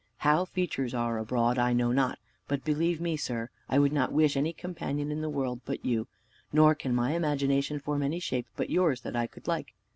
[0.17, 2.17] How features are abroad, I know not;
[2.47, 6.07] but, believe me, sir, I would not wish any companion in the world but you,
[6.51, 9.75] nor can my imagination form any shape but yours that I could like.